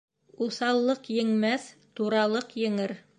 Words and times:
Уҫаллыҡ 0.45 1.05
еңмәҫ, 1.17 1.67
туралыҡ 2.01 2.57
еңер. 2.67 2.97